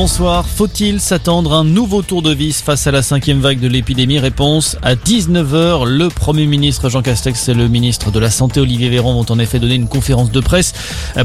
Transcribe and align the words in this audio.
Bonsoir. 0.00 0.46
Faut-il 0.46 1.00
s'attendre 1.00 1.54
à 1.54 1.56
un 1.56 1.64
nouveau 1.64 2.02
tour 2.02 2.22
de 2.22 2.32
vis 2.32 2.62
face 2.62 2.86
à 2.86 2.92
la 2.92 3.02
cinquième 3.02 3.40
vague 3.40 3.58
de 3.58 3.66
l'épidémie? 3.66 4.20
Réponse 4.20 4.76
à 4.80 4.94
19h. 4.94 5.86
Le 5.86 6.08
Premier 6.08 6.46
ministre 6.46 6.88
Jean 6.88 7.02
Castex 7.02 7.48
et 7.48 7.54
le 7.54 7.66
ministre 7.66 8.12
de 8.12 8.20
la 8.20 8.30
Santé 8.30 8.60
Olivier 8.60 8.90
Véran 8.90 9.12
vont 9.14 9.26
en 9.28 9.40
effet 9.40 9.58
donner 9.58 9.74
une 9.74 9.88
conférence 9.88 10.30
de 10.30 10.38
presse 10.38 10.72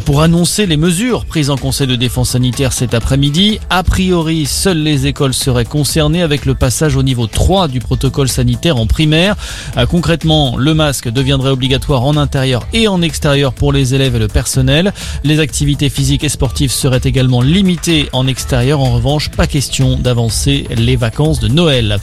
pour 0.05 0.23
annoncer 0.23 0.65
les 0.65 0.77
mesures 0.77 1.25
prises 1.25 1.51
en 1.51 1.55
Conseil 1.55 1.85
de 1.85 1.95
défense 1.95 2.31
sanitaire 2.31 2.73
cet 2.73 2.95
après-midi. 2.95 3.59
A 3.69 3.83
priori, 3.83 4.47
seules 4.47 4.81
les 4.81 5.05
écoles 5.05 5.35
seraient 5.35 5.65
concernées 5.65 6.23
avec 6.23 6.43
le 6.47 6.55
passage 6.55 6.95
au 6.95 7.03
niveau 7.03 7.27
3 7.27 7.67
du 7.67 7.79
protocole 7.79 8.27
sanitaire 8.27 8.77
en 8.77 8.87
primaire. 8.87 9.35
Euh, 9.77 9.85
concrètement, 9.85 10.57
le 10.57 10.73
masque 10.73 11.09
deviendrait 11.09 11.51
obligatoire 11.51 12.03
en 12.03 12.17
intérieur 12.17 12.65
et 12.73 12.87
en 12.87 13.03
extérieur 13.03 13.53
pour 13.53 13.71
les 13.71 13.93
élèves 13.93 14.15
et 14.15 14.19
le 14.19 14.27
personnel. 14.27 14.93
Les 15.23 15.39
activités 15.39 15.89
physiques 15.89 16.23
et 16.23 16.29
sportives 16.29 16.71
seraient 16.71 17.01
également 17.03 17.43
limitées 17.43 18.09
en 18.13 18.25
extérieur 18.25 18.62
en 18.71 18.93
revanche, 18.93 19.29
pas 19.29 19.47
question 19.47 19.97
d'avancer 19.97 20.65
les 20.77 20.95
vacances 20.95 21.41
de 21.41 21.49
Noël. 21.49 21.99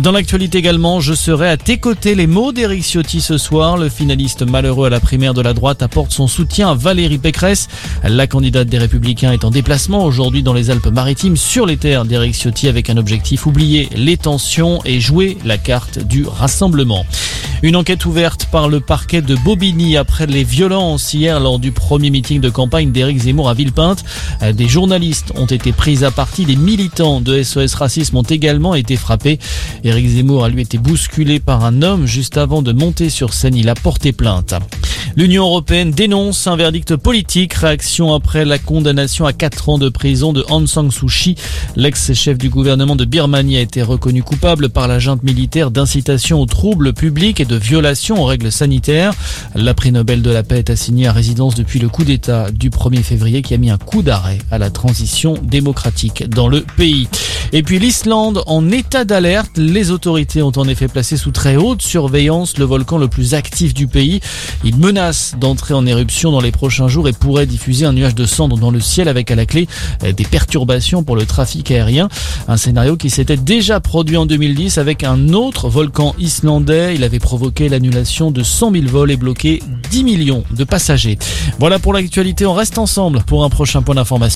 Dans 0.00 0.10
l'actualité 0.10 0.58
également, 0.58 0.98
je 0.98 1.14
serai 1.14 1.48
à 1.48 1.56
tes 1.56 1.78
côtés. 1.78 2.16
Les 2.16 2.26
mots 2.26 2.52
d'Éric 2.52 2.82
Ciotti 2.82 3.20
ce 3.20 3.38
soir. 3.38 3.76
Le 3.76 3.88
finaliste 3.88 4.42
malheureux 4.42 4.88
à 4.88 4.90
la 4.90 4.98
primaire 4.98 5.34
de 5.34 5.40
la 5.40 5.52
droite 5.52 5.82
apporte 5.82 6.10
son 6.10 6.26
soutien 6.26 6.70
à 6.70 6.74
Valérie 6.74 7.18
Pécresse. 7.18 7.68
La 8.02 8.26
candidate 8.26 8.68
des 8.68 8.78
Républicains 8.78 9.32
est 9.32 9.44
en 9.44 9.50
déplacement 9.50 10.04
aujourd'hui 10.04 10.42
dans 10.42 10.54
les 10.54 10.70
Alpes-Maritimes 10.70 11.36
sur 11.36 11.66
les 11.66 11.76
terres 11.76 12.04
d'Éric 12.04 12.34
Ciotti 12.34 12.66
avec 12.66 12.90
un 12.90 12.96
objectif 12.96 13.46
oublier 13.46 13.88
les 13.94 14.16
tensions 14.16 14.80
et 14.84 15.00
jouer 15.00 15.38
la 15.44 15.58
carte 15.58 16.00
du 16.00 16.26
rassemblement. 16.26 17.06
Une 17.62 17.76
enquête 17.76 18.06
ouverte 18.06 18.46
par 18.46 18.70
le 18.70 18.80
parquet 18.80 19.20
de 19.20 19.34
Bobigny 19.34 19.98
après 19.98 20.26
les 20.26 20.44
violences 20.44 21.12
hier 21.12 21.38
lors 21.40 21.58
du 21.58 21.72
premier 21.72 22.08
meeting 22.08 22.40
de 22.40 22.48
campagne 22.48 22.90
d'Éric 22.90 23.18
Zemmour 23.18 23.50
à 23.50 23.54
Villepinte. 23.54 24.02
Des 24.54 24.66
journalistes 24.66 25.32
ont 25.34 25.44
été 25.44 25.72
pris 25.72 26.02
à 26.02 26.10
partie. 26.10 26.46
Des 26.46 26.56
militants 26.56 27.20
de 27.20 27.42
SOS 27.42 27.74
Racisme 27.74 28.16
ont 28.16 28.22
également 28.22 28.74
été 28.74 28.96
frappés. 28.96 29.38
Éric 29.84 30.08
Zemmour 30.08 30.44
a 30.44 30.48
lui 30.48 30.62
été 30.62 30.78
bousculé 30.78 31.38
par 31.38 31.62
un 31.62 31.82
homme 31.82 32.06
juste 32.06 32.38
avant 32.38 32.62
de 32.62 32.72
monter 32.72 33.10
sur 33.10 33.34
scène. 33.34 33.54
Il 33.54 33.68
a 33.68 33.74
porté 33.74 34.12
plainte. 34.12 34.54
L'Union 35.16 35.44
européenne 35.44 35.90
dénonce 35.90 36.46
un 36.46 36.54
verdict 36.54 36.94
politique. 36.94 37.54
Réaction 37.54 38.14
après 38.14 38.44
la 38.44 38.58
condamnation 38.58 39.26
à 39.26 39.32
4 39.32 39.68
ans 39.68 39.78
de 39.78 39.88
prison 39.88 40.32
de 40.32 40.44
Aung 40.48 40.66
San 40.66 40.90
Suu 40.90 41.06
Kyi. 41.06 41.34
L'ex-chef 41.74 42.38
du 42.38 42.48
gouvernement 42.48 42.94
de 42.94 43.04
Birmanie 43.04 43.56
a 43.56 43.60
été 43.60 43.82
reconnu 43.82 44.22
coupable 44.22 44.68
par 44.68 44.86
la 44.86 45.00
junte 45.00 45.24
militaire 45.24 45.72
d'incitation 45.72 46.40
aux 46.40 46.46
troubles 46.46 46.92
publics 46.92 47.40
et 47.40 47.44
de 47.44 47.56
violation 47.56 48.22
aux 48.22 48.24
règles 48.24 48.52
sanitaires. 48.52 49.12
La 49.56 49.74
prix 49.74 49.90
Nobel 49.90 50.22
de 50.22 50.30
la 50.30 50.44
paix 50.44 50.58
est 50.58 50.70
assignée 50.70 51.08
à 51.08 51.12
résidence 51.12 51.56
depuis 51.56 51.80
le 51.80 51.88
coup 51.88 52.04
d'État 52.04 52.52
du 52.52 52.70
1er 52.70 53.02
février 53.02 53.42
qui 53.42 53.54
a 53.54 53.58
mis 53.58 53.70
un 53.70 53.78
coup 53.78 54.02
d'arrêt 54.02 54.38
à 54.52 54.58
la 54.58 54.70
transition 54.70 55.34
démocratique 55.42 56.28
dans 56.28 56.46
le 56.46 56.60
pays. 56.76 57.08
Et 57.52 57.64
puis 57.64 57.80
l'Islande 57.80 58.42
en 58.46 58.70
état 58.70 59.04
d'alerte. 59.04 59.50
Les 59.56 59.90
autorités 59.90 60.40
ont 60.40 60.52
en 60.56 60.68
effet 60.68 60.86
placé 60.86 61.16
sous 61.16 61.32
très 61.32 61.56
haute 61.56 61.82
surveillance 61.82 62.58
le 62.58 62.64
volcan 62.64 62.96
le 62.96 63.08
plus 63.08 63.34
actif 63.34 63.74
du 63.74 63.88
pays. 63.88 64.20
Il 64.62 64.76
menace 64.76 64.99
d'entrer 65.38 65.72
en 65.72 65.86
éruption 65.86 66.30
dans 66.30 66.40
les 66.40 66.52
prochains 66.52 66.88
jours 66.88 67.08
et 67.08 67.12
pourrait 67.12 67.46
diffuser 67.46 67.86
un 67.86 67.92
nuage 67.92 68.14
de 68.14 68.26
cendres 68.26 68.58
dans 68.58 68.70
le 68.70 68.80
ciel 68.80 69.08
avec 69.08 69.30
à 69.30 69.34
la 69.34 69.46
clé 69.46 69.66
euh, 70.04 70.12
des 70.12 70.24
perturbations 70.24 71.02
pour 71.02 71.16
le 71.16 71.24
trafic 71.24 71.70
aérien. 71.70 72.08
Un 72.48 72.56
scénario 72.56 72.96
qui 72.96 73.08
s'était 73.08 73.38
déjà 73.38 73.80
produit 73.80 74.16
en 74.16 74.26
2010 74.26 74.76
avec 74.78 75.02
un 75.02 75.30
autre 75.30 75.68
volcan 75.68 76.14
islandais. 76.18 76.94
Il 76.94 77.04
avait 77.04 77.18
provoqué 77.18 77.68
l'annulation 77.68 78.30
de 78.30 78.42
100 78.42 78.72
000 78.72 78.84
vols 78.88 79.10
et 79.10 79.16
bloqué 79.16 79.62
10 79.90 80.04
millions 80.04 80.44
de 80.50 80.64
passagers. 80.64 81.18
Voilà 81.58 81.78
pour 81.78 81.92
l'actualité. 81.92 82.44
On 82.44 82.54
reste 82.54 82.76
ensemble 82.76 83.22
pour 83.24 83.44
un 83.44 83.48
prochain 83.48 83.82
point 83.82 83.94
d'information. 83.94 84.20